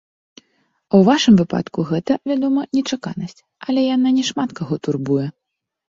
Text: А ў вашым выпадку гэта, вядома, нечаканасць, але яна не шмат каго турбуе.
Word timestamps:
А 0.37 0.41
ў 0.43 1.01
вашым 1.09 1.33
выпадку 1.41 1.79
гэта, 1.91 2.17
вядома, 2.33 2.61
нечаканасць, 2.77 3.39
але 3.67 3.79
яна 3.95 4.09
не 4.19 4.23
шмат 4.31 4.49
каго 4.61 4.75
турбуе. 4.89 5.27